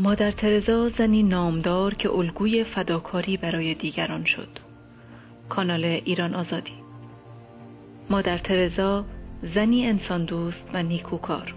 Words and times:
مادر 0.00 0.30
ترزا 0.30 0.88
زنی 0.88 1.22
نامدار 1.22 1.94
که 1.94 2.10
الگوی 2.10 2.64
فداکاری 2.64 3.36
برای 3.36 3.74
دیگران 3.74 4.24
شد. 4.24 4.48
کانال 5.48 5.84
ایران 5.84 6.34
آزادی. 6.34 6.72
مادر 8.10 8.38
ترزا 8.38 9.04
زنی 9.54 9.86
انسان 9.86 10.24
دوست 10.24 10.64
و 10.74 10.82
نیکوکار. 10.82 11.54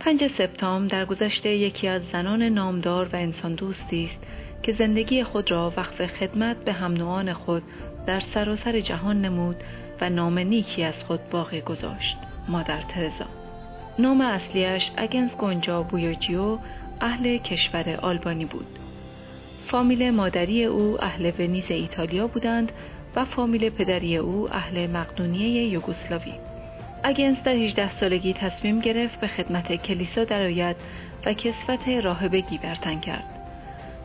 پنج 0.00 0.30
سپتامبر 0.38 0.88
در 0.88 1.04
گذشته 1.04 1.48
یکی 1.48 1.88
از 1.88 2.02
زنان 2.12 2.42
نامدار 2.42 3.08
و 3.12 3.16
انسان 3.16 3.54
دوستی 3.54 4.10
است 4.12 4.26
که 4.62 4.72
زندگی 4.72 5.24
خود 5.24 5.50
را 5.50 5.72
وقف 5.76 6.06
خدمت 6.06 6.56
به 6.64 6.72
هم 6.72 7.32
خود 7.32 7.62
در 8.06 8.22
سراسر 8.34 8.80
جهان 8.80 9.20
نمود 9.20 9.56
و 10.00 10.10
نام 10.10 10.38
نیکی 10.38 10.82
از 10.82 11.04
خود 11.06 11.20
باقی 11.30 11.60
گذاشت. 11.60 12.16
مادر 12.48 12.82
ترزا. 12.82 13.26
نام 13.98 14.20
اصلیش 14.20 14.82
اگنس 14.96 15.36
گنجا 15.36 15.82
بویوجیو 15.82 16.58
اهل 17.00 17.36
کشور 17.36 17.98
آلبانی 18.02 18.44
بود. 18.44 18.78
فامیل 19.70 20.10
مادری 20.10 20.64
او 20.64 21.04
اهل 21.04 21.32
ونیز 21.38 21.64
ایتالیا 21.68 22.26
بودند 22.26 22.72
و 23.16 23.24
فامیل 23.24 23.70
پدری 23.70 24.16
او 24.16 24.48
اهل 24.52 24.86
مقدونیه 24.86 25.62
یوگسلاوی. 25.62 26.32
اگنس 27.02 27.42
در 27.44 27.52
18 27.52 28.00
سالگی 28.00 28.32
تصمیم 28.32 28.80
گرفت 28.80 29.20
به 29.20 29.26
خدمت 29.26 29.72
کلیسا 29.72 30.24
درآید 30.24 30.76
و 31.26 31.32
کسفت 31.32 31.88
راهبگی 31.88 32.58
برتن 32.58 33.00
کرد. 33.00 33.24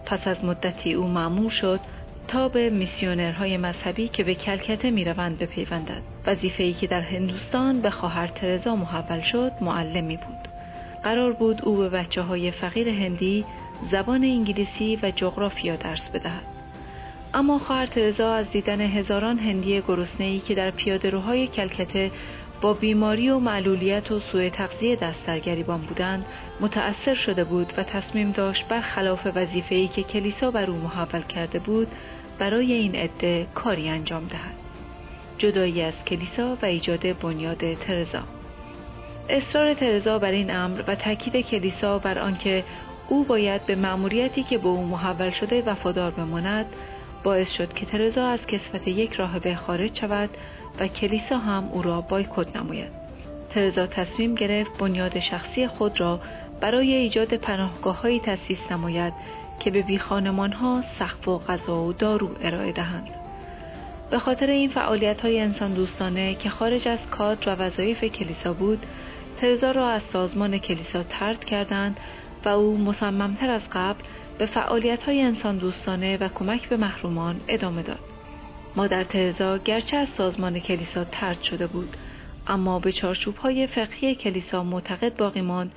پس 0.06 0.28
از 0.28 0.46
مدتی 0.46 0.94
او 0.94 1.08
معمور 1.08 1.52
شد 1.52 1.80
تا 2.28 2.50
به 2.50 2.70
میسیونرهای 2.70 3.58
مذهبی 3.58 4.08
که 4.08 4.24
به 4.24 4.36
کلکته 4.36 4.92
می‌روند 4.92 5.38
بپیوندد. 5.38 6.02
وظیفه‌ای 6.28 6.74
که 6.74 6.88
در 6.88 7.02
هندوستان 7.02 7.82
به 7.82 7.90
خواهر 7.90 8.28
ترزا 8.28 8.76
محول 8.76 9.22
شد 9.22 9.52
معلمی 9.62 10.18
بود. 10.18 10.45
قرار 11.06 11.34
بود 11.34 11.62
او 11.64 11.76
به 11.78 11.90
بچه 11.90 12.22
های 12.22 12.52
فقیر 12.52 12.90
هندی 12.90 13.46
زبان 13.92 14.24
انگلیسی 14.24 15.00
و 15.04 15.12
جغرافیا 15.12 15.76
درس 15.76 16.10
بدهد. 16.10 16.46
اما 17.34 17.60
خواهر 17.60 17.86
ترزا 17.86 18.34
از 18.34 18.52
دیدن 18.52 18.82
هزاران 18.82 19.40
هندی 19.40 19.82
گرسنه‌ای 19.82 20.40
که 20.40 20.56
در 20.56 20.72
پیادهروهای 20.72 21.48
کلکته 21.48 22.12
با 22.62 22.74
بیماری 22.74 23.30
و 23.30 23.40
معلولیت 23.40 24.12
و 24.12 24.20
سوء 24.20 24.50
تغذیه 24.50 24.96
دست 24.96 25.26
در 25.28 25.40
گریبان 25.40 25.82
بودند 25.82 26.26
متأثر 26.60 27.16
شده 27.16 27.44
بود 27.44 27.74
و 27.78 27.84
تصمیم 27.84 28.32
داشت 28.32 28.68
برخلاف 28.68 29.28
وظیفه‌ای 29.36 29.88
که 29.88 30.04
کلیسا 30.04 30.52
بر 30.52 30.70
او 30.70 30.78
محول 30.78 31.22
کرده 31.22 31.60
بود 31.60 31.88
برای 32.40 32.74
این 32.74 32.96
عده 32.96 33.48
کاری 33.56 33.90
انجام 33.90 34.28
دهد. 34.28 34.56
جدایی 35.38 35.82
از 35.82 35.94
کلیسا 36.08 36.58
و 36.62 36.66
ایجاد 36.66 37.20
بنیاد 37.20 37.74
ترزا. 37.74 38.35
اصرار 39.30 39.74
ترزا 39.74 40.20
بر 40.20 40.32
این 40.32 40.56
امر 40.56 40.84
و 40.88 40.96
تاکید 40.96 41.46
کلیسا 41.46 42.00
بر 42.00 42.20
آنکه 42.20 42.64
او 43.10 43.24
باید 43.24 43.66
به 43.66 43.76
مأموریتی 43.76 44.44
که 44.44 44.58
به 44.58 44.68
او 44.68 44.86
محول 44.86 45.32
شده 45.32 45.62
وفادار 45.62 46.12
بماند 46.12 46.66
باعث 47.24 47.52
شد 47.52 47.74
که 47.74 47.86
ترزا 47.86 48.28
از 48.28 48.40
کسفت 48.48 48.88
یک 48.88 49.14
راهبه 49.14 49.56
خارج 49.56 50.00
شود 50.00 50.30
و 50.80 50.88
کلیسا 50.88 51.38
هم 51.38 51.70
او 51.72 51.82
را 51.82 52.02
بایکوت 52.02 52.56
نماید. 52.56 52.92
ترزا 53.50 53.88
تصمیم 53.88 54.36
گرفت 54.36 54.78
بنیاد 54.78 55.20
شخصی 55.20 55.68
خود 55.68 56.00
را 56.00 56.20
برای 56.62 56.94
ایجاد 56.94 57.34
پناهگاههایی 57.34 58.20
تأسیس 58.20 58.72
نماید 58.72 59.14
که 59.60 59.72
به 59.72 59.82
بیخانمانها 59.82 60.84
سقف 61.00 61.28
و 61.28 61.38
غذا 61.38 61.84
و 61.84 61.94
دارو 61.94 62.30
ارائه 62.42 62.72
دهند. 62.72 63.10
به 64.12 64.20
خاطر 64.20 64.50
این 64.50 64.70
فعالیت 64.70 65.22
های 65.22 65.40
انسان 65.40 65.74
دوستانه 65.74 66.36
که 66.36 66.50
خارج 66.50 66.88
از 66.88 67.00
کادر 67.12 67.50
و 67.50 67.56
وظایف 67.56 68.04
کلیسا 68.04 68.54
بود 68.54 68.86
ترزا 69.42 69.72
را 69.72 69.90
از 69.90 70.02
سازمان 70.14 70.58
کلیسا 70.58 71.04
ترد 71.04 71.46
کردند 71.46 71.98
و 72.46 72.50
او 72.50 72.78
مصممتر 72.78 73.50
از 73.50 73.62
قبل 73.72 74.04
به 74.38 74.46
فعالیت 74.46 75.04
های 75.04 75.22
انسان 75.22 75.58
دوستانه 75.58 76.18
و 76.18 76.28
کمک 76.28 76.70
به 76.70 76.78
محرومان 76.78 77.42
ادامه 77.48 77.82
داد. 77.82 78.00
مادر 78.76 79.04
ترزا 79.04 79.58
گرچه 79.58 79.98
از 79.98 80.08
سازمان 80.18 80.60
کلیسا 80.60 81.04
ترد 81.04 81.42
شده 81.42 81.68
بود 81.68 81.98
اما 82.48 82.80
به 82.80 82.92
چارچوب 82.92 83.36
های 83.36 83.68
فقهی 83.68 84.16
کلیسا 84.16 84.64
معتقد 84.64 85.18
باقی 85.18 85.42
ماند 85.42 85.72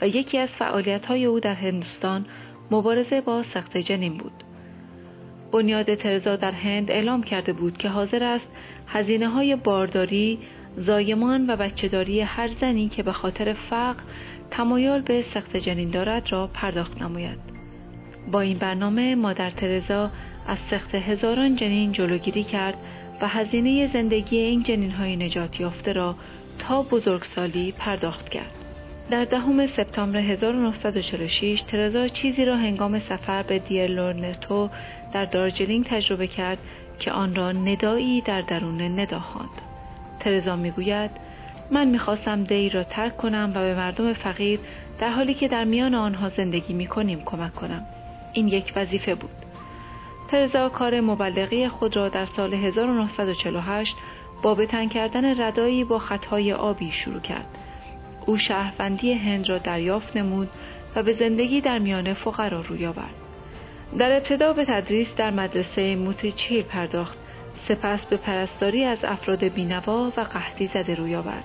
و 0.00 0.08
یکی 0.08 0.38
از 0.38 0.48
فعالیت 0.48 1.06
های 1.06 1.24
او 1.24 1.40
در 1.40 1.54
هندوستان 1.54 2.26
مبارزه 2.70 3.20
با 3.20 3.42
سخت 3.54 3.76
جنین 3.76 4.16
بود. 4.16 4.44
بنیاد 5.52 5.94
ترزا 5.94 6.36
در 6.36 6.50
هند 6.50 6.90
اعلام 6.90 7.22
کرده 7.22 7.52
بود 7.52 7.76
که 7.76 7.88
حاضر 7.88 8.24
است 8.24 8.46
هزینه 8.86 9.28
های 9.28 9.56
بارداری، 9.56 10.38
زایمان 10.76 11.50
و 11.50 11.56
بچهداری 11.56 12.20
هر 12.20 12.50
زنی 12.60 12.88
که 12.88 13.02
به 13.02 13.12
خاطر 13.12 13.52
فقر 13.52 14.02
تمایل 14.50 15.00
به 15.00 15.24
سخت 15.34 15.56
جنین 15.56 15.90
دارد 15.90 16.32
را 16.32 16.46
پرداخت 16.46 17.02
نماید. 17.02 17.38
با 18.32 18.40
این 18.40 18.58
برنامه 18.58 19.14
مادر 19.14 19.50
ترزا 19.50 20.10
از 20.46 20.58
سخت 20.70 20.94
هزاران 20.94 21.56
جنین 21.56 21.92
جلوگیری 21.92 22.44
کرد 22.44 22.76
و 23.20 23.28
هزینه 23.28 23.92
زندگی 23.92 24.36
این 24.36 24.62
جنین 24.62 24.90
های 24.90 25.16
نجات 25.16 25.60
یافته 25.60 25.92
را 25.92 26.16
تا 26.58 26.82
بزرگسالی 26.82 27.72
پرداخت 27.72 28.28
کرد. 28.28 28.52
در 29.10 29.24
دهم 29.24 29.66
سپتامبر 29.66 30.18
1946 30.18 31.62
ترزا 31.68 32.08
چیزی 32.08 32.44
را 32.44 32.56
هنگام 32.56 32.98
سفر 32.98 33.42
به 33.42 33.58
دیرلورنتو 33.58 34.70
در 35.12 35.24
دارجلینگ 35.24 35.86
تجربه 35.86 36.26
کرد 36.26 36.58
که 36.98 37.12
آن 37.12 37.34
را 37.34 37.52
ندایی 37.52 38.20
در 38.20 38.40
درون 38.40 39.00
ندا 39.00 39.20
خواند. 39.20 39.73
ترزا 40.24 40.56
می‌گوید 40.56 41.10
من 41.70 41.88
می‌خواستم 41.88 42.44
دی 42.44 42.70
را 42.70 42.84
ترک 42.84 43.16
کنم 43.16 43.52
و 43.54 43.60
به 43.60 43.74
مردم 43.74 44.12
فقیر 44.12 44.60
در 45.00 45.10
حالی 45.10 45.34
که 45.34 45.48
در 45.48 45.64
میان 45.64 45.94
آنها 45.94 46.28
زندگی 46.28 46.74
می‌کنیم 46.74 47.22
کمک 47.24 47.54
کنم. 47.54 47.86
این 48.32 48.48
یک 48.48 48.72
وظیفه 48.76 49.14
بود. 49.14 49.30
ترزا 50.30 50.68
کار 50.68 51.00
مبلغی 51.00 51.68
خود 51.68 51.96
را 51.96 52.08
در 52.08 52.26
سال 52.36 52.54
1948 52.54 53.96
با 54.42 54.54
بتن 54.54 54.88
کردن 54.88 55.42
ردایی 55.42 55.84
با 55.84 55.98
خطهای 55.98 56.52
آبی 56.52 56.92
شروع 56.92 57.20
کرد. 57.20 57.58
او 58.26 58.38
شهروندی 58.38 59.12
هند 59.12 59.48
را 59.48 59.58
دریافت 59.58 60.16
نمود 60.16 60.48
و 60.96 61.02
به 61.02 61.12
زندگی 61.12 61.60
در 61.60 61.78
میان 61.78 62.14
فقرا 62.14 62.60
روی 62.60 62.86
آورد. 62.86 63.14
در 63.98 64.12
ابتدا 64.12 64.52
به 64.52 64.64
تدریس 64.64 65.08
در 65.16 65.30
مدرسه 65.30 65.96
موتیچیل 65.96 66.62
پرداخت 66.62 67.18
سپس 67.68 68.00
به 68.10 68.16
پرستاری 68.16 68.84
از 68.84 68.98
افراد 69.04 69.44
بینوا 69.44 70.12
و 70.16 70.20
قحطی 70.20 70.70
زده 70.74 70.94
روی 70.94 71.16
آورد. 71.16 71.44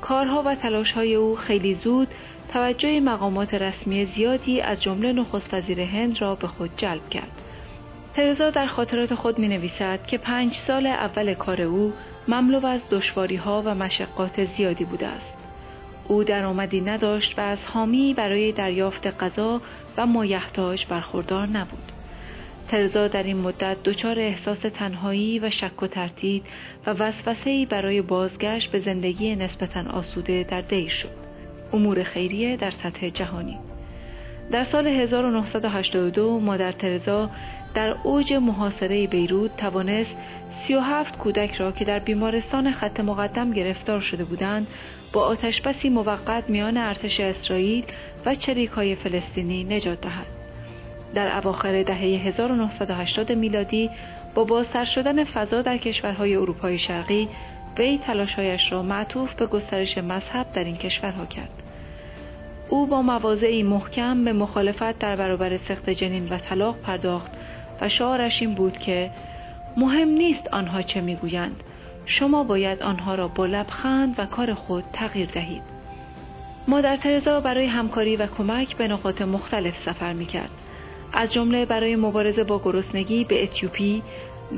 کارها 0.00 0.42
و 0.46 0.54
تلاشهای 0.54 1.14
او 1.14 1.36
خیلی 1.36 1.74
زود 1.74 2.08
توجه 2.52 3.00
مقامات 3.00 3.54
رسمی 3.54 4.04
زیادی 4.04 4.60
از 4.60 4.82
جمله 4.82 5.12
نخست 5.12 5.54
وزیر 5.54 5.80
هند 5.80 6.20
را 6.20 6.34
به 6.34 6.46
خود 6.46 6.70
جلب 6.76 7.08
کرد. 7.08 7.42
ترزا 8.14 8.50
در 8.50 8.66
خاطرات 8.66 9.14
خود 9.14 9.38
می 9.38 9.48
نویسد 9.48 10.06
که 10.06 10.18
پنج 10.18 10.54
سال 10.66 10.86
اول 10.86 11.34
کار 11.34 11.62
او 11.62 11.92
مملو 12.28 12.66
از 12.66 12.80
دشواری 12.90 13.36
ها 13.36 13.62
و 13.66 13.74
مشقات 13.74 14.44
زیادی 14.56 14.84
بوده 14.84 15.06
است. 15.06 15.34
او 16.08 16.24
درآمدی 16.24 16.80
نداشت 16.80 17.38
و 17.38 17.40
از 17.40 17.58
حامی 17.72 18.14
برای 18.14 18.52
دریافت 18.52 19.06
غذا 19.06 19.60
و 19.96 20.06
مایحتاج 20.06 20.86
برخوردار 20.86 21.46
نبود. 21.46 21.92
ترزا 22.68 23.08
در 23.08 23.22
این 23.22 23.36
مدت 23.36 23.82
دچار 23.84 24.18
احساس 24.18 24.58
تنهایی 24.58 25.38
و 25.38 25.50
شک 25.50 25.82
و 25.82 25.86
ترتیب 25.86 26.42
و 26.86 26.90
وسوسه‌ای 26.90 27.66
برای 27.66 28.02
بازگشت 28.02 28.70
به 28.70 28.80
زندگی 28.80 29.36
نسبتا 29.36 29.90
آسوده 29.90 30.46
در 30.50 30.60
دیر 30.60 30.88
شد. 30.88 31.28
امور 31.72 32.02
خیریه 32.02 32.56
در 32.56 32.70
سطح 32.70 33.08
جهانی 33.08 33.58
در 34.50 34.64
سال 34.64 34.86
1982 34.86 36.40
مادر 36.40 36.72
ترزا 36.72 37.30
در 37.74 37.96
اوج 38.02 38.32
محاصره 38.32 39.06
بیروت 39.06 39.56
توانست 39.56 40.10
37 40.68 41.18
کودک 41.18 41.54
را 41.54 41.72
که 41.72 41.84
در 41.84 41.98
بیمارستان 41.98 42.72
خط 42.72 43.00
مقدم 43.00 43.50
گرفتار 43.50 44.00
شده 44.00 44.24
بودند 44.24 44.66
با 45.12 45.24
آتشبسی 45.24 45.88
موقت 45.88 46.50
میان 46.50 46.76
ارتش 46.76 47.20
اسرائیل 47.20 47.84
و 48.26 48.34
چریکای 48.34 48.94
فلسطینی 48.94 49.64
نجات 49.64 50.00
دهد. 50.00 50.37
در 51.14 51.36
اواخر 51.36 51.82
دهه 51.82 51.98
1980 51.98 53.32
میلادی 53.32 53.90
با 54.34 54.44
بازتر 54.44 54.84
شدن 54.84 55.24
فضا 55.24 55.62
در 55.62 55.78
کشورهای 55.78 56.36
اروپای 56.36 56.78
شرقی 56.78 57.28
وی 57.78 57.98
تلاشهایش 58.06 58.72
را 58.72 58.82
معطوف 58.82 59.34
به 59.34 59.46
گسترش 59.46 59.98
مذهب 59.98 60.52
در 60.52 60.64
این 60.64 60.76
کشورها 60.76 61.26
کرد. 61.26 61.62
او 62.68 62.86
با 62.86 63.02
مواضعی 63.02 63.62
محکم 63.62 64.24
به 64.24 64.32
مخالفت 64.32 64.98
در 64.98 65.16
برابر 65.16 65.58
سخت 65.68 65.90
جنین 65.90 66.28
و 66.28 66.38
طلاق 66.38 66.76
پرداخت 66.76 67.30
و 67.80 67.88
شعارش 67.88 68.42
این 68.42 68.54
بود 68.54 68.78
که 68.78 69.10
مهم 69.76 70.08
نیست 70.08 70.48
آنها 70.52 70.82
چه 70.82 71.00
می‌گویند. 71.00 71.62
شما 72.06 72.44
باید 72.44 72.82
آنها 72.82 73.14
را 73.14 73.28
با 73.28 73.46
لبخند 73.46 74.14
و 74.18 74.26
کار 74.26 74.54
خود 74.54 74.84
تغییر 74.92 75.28
دهید. 75.34 75.62
مادر 76.68 76.96
ترزا 76.96 77.40
برای 77.40 77.66
همکاری 77.66 78.16
و 78.16 78.26
کمک 78.26 78.76
به 78.76 78.88
نقاط 78.88 79.22
مختلف 79.22 79.74
سفر 79.84 80.12
می‌کرد. 80.12 80.50
از 81.12 81.32
جمله 81.32 81.64
برای 81.64 81.96
مبارزه 81.96 82.44
با 82.44 82.58
گرسنگی 82.58 83.24
به 83.24 83.42
اتیوپی 83.42 84.02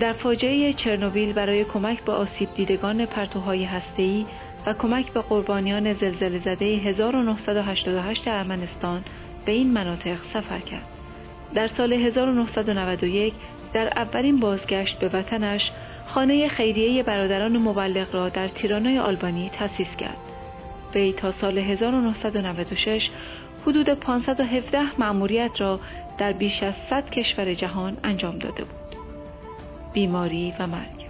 در 0.01 0.13
فاجعه 0.13 0.73
چرنوبیل 0.73 1.33
برای 1.33 1.65
کمک 1.65 2.05
به 2.05 2.13
آسیب 2.13 2.49
دیدگان 2.55 3.07
پرتوهای 3.07 3.65
هسته‌ای 3.65 4.27
و 4.67 4.73
کمک 4.73 5.13
به 5.13 5.21
قربانیان 5.21 5.93
زلزله 5.95 6.39
زده 6.39 6.65
1988 6.65 8.29
ارمنستان 8.29 9.05
به 9.45 9.53
این 9.53 9.73
مناطق 9.73 10.17
سفر 10.33 10.59
کرد. 10.59 10.87
در 11.55 11.69
سال 11.69 11.93
1991 11.93 13.35
در 13.73 13.87
اولین 13.87 14.41
بازگشت 14.41 14.99
به 14.99 15.09
وطنش 15.09 15.71
خانه 16.07 16.49
خیریه 16.49 17.03
برادران 17.03 17.59
مبلغ 17.59 18.15
را 18.15 18.29
در 18.29 18.49
تیرانای 18.49 18.99
آلبانی 18.99 19.51
تأسیس 19.59 19.97
کرد. 19.99 20.17
وی 20.95 21.13
تا 21.13 21.33
سال 21.33 21.59
1996 21.59 23.11
حدود 23.67 23.89
517 23.89 24.81
مأموریت 24.99 25.61
را 25.61 25.81
در 26.21 26.33
بیش 26.33 26.63
از 26.63 26.75
100 26.91 27.11
کشور 27.11 27.55
جهان 27.55 27.97
انجام 28.05 28.39
داده 28.39 28.65
بود. 28.65 28.97
بیماری 29.93 30.55
و 30.59 30.67
مرگ 30.67 31.07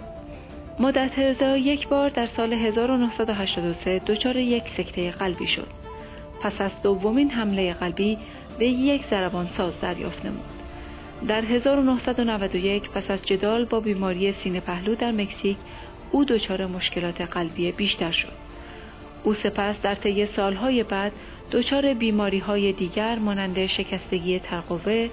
مادر 0.79 1.07
ترزا 1.07 1.57
یک 1.57 1.87
بار 1.87 2.09
در 2.09 2.27
سال 2.27 2.53
1983 2.53 3.99
دچار 3.99 4.37
یک 4.37 4.63
سکته 4.77 5.11
قلبی 5.11 5.47
شد. 5.47 5.67
پس 6.41 6.61
از 6.61 6.71
دومین 6.83 7.31
حمله 7.31 7.73
قلبی 7.73 8.17
به 8.59 8.67
یک 8.67 9.01
ضربان 9.09 9.47
ساز 9.57 9.73
دریافت 9.81 10.25
نمود. 10.25 10.49
در 11.27 11.41
1991 11.41 12.89
پس 12.89 13.11
از 13.11 13.25
جدال 13.25 13.65
با 13.65 13.79
بیماری 13.79 14.33
سینه 14.33 14.59
پهلو 14.59 14.95
در 14.95 15.11
مکزیک 15.11 15.57
او 16.11 16.25
دچار 16.25 16.65
مشکلات 16.65 17.21
قلبی 17.21 17.71
بیشتر 17.71 18.11
شد. 18.11 18.33
او 19.23 19.33
سپس 19.33 19.75
در 19.81 19.95
طی 19.95 20.25
سالهای 20.25 20.83
بعد 20.83 21.11
دچار 21.51 21.93
بیماری 21.93 22.39
های 22.39 22.73
دیگر 22.73 23.19
مانند 23.19 23.65
شکستگی 23.65 24.39
ترقوه، 24.39 25.09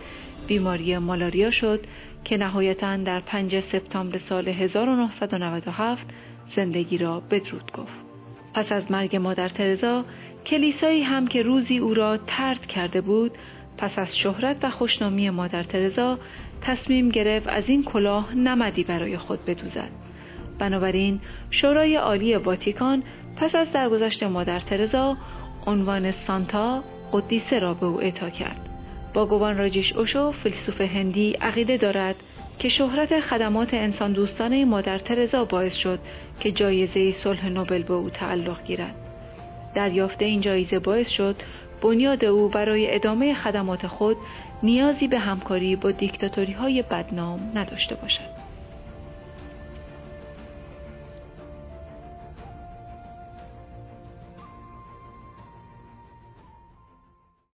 بیماری 0.46 0.98
مالاریا 0.98 1.50
شد 1.50 1.80
که 2.24 2.36
نهایتا 2.36 2.96
در 2.96 3.20
5 3.20 3.60
سپتامبر 3.60 4.18
سال 4.28 4.48
1997 4.48 6.06
زندگی 6.56 6.98
را 6.98 7.20
بدرود 7.20 7.72
گفت. 7.72 8.08
پس 8.54 8.72
از 8.72 8.90
مرگ 8.90 9.16
مادر 9.16 9.48
ترزا 9.48 10.04
کلیسایی 10.46 11.02
هم 11.02 11.26
که 11.26 11.42
روزی 11.42 11.78
او 11.78 11.94
را 11.94 12.16
ترد 12.16 12.66
کرده 12.66 13.00
بود 13.00 13.32
پس 13.78 13.90
از 13.96 14.18
شهرت 14.18 14.56
و 14.62 14.70
خوشنامی 14.70 15.30
مادر 15.30 15.62
ترزا 15.62 16.18
تصمیم 16.62 17.08
گرفت 17.08 17.48
از 17.48 17.64
این 17.66 17.84
کلاه 17.84 18.34
نمدی 18.34 18.84
برای 18.84 19.18
خود 19.18 19.44
بدوزد. 19.44 19.90
بنابراین 20.58 21.20
شورای 21.50 21.96
عالی 21.96 22.34
واتیکان 22.34 23.02
پس 23.36 23.54
از 23.54 23.72
درگذشت 23.72 24.22
مادر 24.22 24.60
ترزا 24.60 25.16
عنوان 25.66 26.14
سانتا 26.26 26.82
قدیسه 27.12 27.58
را 27.58 27.74
به 27.74 27.86
او 27.86 28.00
اعطا 28.02 28.30
کرد. 28.30 28.68
باگوان 29.14 29.58
راجیش 29.58 29.92
اوشو 29.92 30.32
فیلسوف 30.32 30.80
هندی 30.80 31.32
عقیده 31.32 31.76
دارد 31.76 32.16
که 32.58 32.68
شهرت 32.68 33.20
خدمات 33.20 33.74
انسان 33.74 34.12
دوستانه 34.12 34.64
مادر 34.64 34.98
ترزا 34.98 35.44
باعث 35.44 35.74
شد 35.74 35.98
که 36.40 36.52
جایزه 36.52 37.14
صلح 37.24 37.48
نوبل 37.48 37.82
به 37.82 37.94
او 37.94 38.10
تعلق 38.10 38.64
گیرد. 38.64 38.94
دریافت 39.74 40.22
این 40.22 40.40
جایزه 40.40 40.78
باعث 40.78 41.08
شد 41.08 41.36
بنیاد 41.82 42.24
او 42.24 42.48
برای 42.48 42.94
ادامه 42.94 43.34
خدمات 43.34 43.86
خود 43.86 44.16
نیازی 44.62 45.08
به 45.08 45.18
همکاری 45.18 45.76
با 45.76 45.90
دیکتاتوری 45.90 46.52
های 46.52 46.82
بدنام 46.82 47.52
نداشته 47.54 47.94
باشد. 47.94 48.47